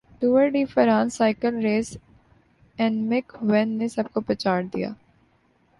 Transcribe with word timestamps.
Tour de 0.21 0.63
France 0.65 1.13
cycle 1.13 1.55
race 1.63 1.95
اینمک 2.77 3.35
وین 3.41 3.77
نے 3.77 3.87
سب 3.87 4.11
کو 4.13 4.21
پچھاڑدیا 4.21 4.89